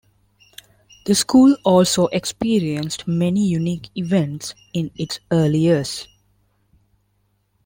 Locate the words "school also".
1.13-2.07